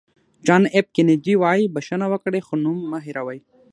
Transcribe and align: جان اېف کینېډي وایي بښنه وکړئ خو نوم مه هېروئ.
جان 0.45 0.63
اېف 0.75 0.87
کینېډي 0.95 1.33
وایي 1.39 1.65
بښنه 1.75 2.05
وکړئ 2.09 2.41
خو 2.47 2.53
نوم 2.63 2.77
مه 2.91 2.99
هېروئ. 3.05 3.39